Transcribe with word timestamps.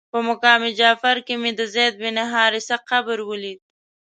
په 0.13 0.19
مقام 0.29 0.61
جعفر 0.79 1.17
کې 1.25 1.35
مې 1.41 1.51
د 1.59 1.61
زید 1.73 1.93
بن 2.01 2.17
حارثه 2.33 2.75
قبر 2.89 3.17
ولید. 3.29 3.59